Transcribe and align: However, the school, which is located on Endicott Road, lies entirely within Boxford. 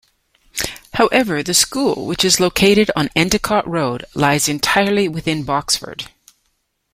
However, 0.95 1.43
the 1.43 1.53
school, 1.53 2.07
which 2.07 2.25
is 2.25 2.39
located 2.39 2.89
on 2.95 3.11
Endicott 3.15 3.67
Road, 3.67 4.03
lies 4.15 4.49
entirely 4.49 5.07
within 5.07 5.43
Boxford. 5.45 6.07